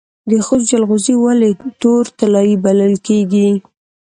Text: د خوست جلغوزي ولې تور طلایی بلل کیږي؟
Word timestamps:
د 0.29 0.31
خوست 0.45 0.65
جلغوزي 0.71 1.15
ولې 1.23 1.51
تور 1.81 2.03
طلایی 2.19 2.55
بلل 2.65 2.93
کیږي؟ 3.07 3.49